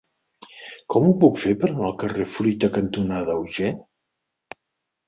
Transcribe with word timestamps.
Com 0.93 1.05
ho 1.09 1.11
puc 1.25 1.37
fer 1.43 1.53
per 1.65 1.69
anar 1.69 1.85
al 1.91 1.95
carrer 2.05 2.27
Fruita 2.39 2.71
cantonada 2.81 3.39
Auger? 3.39 3.73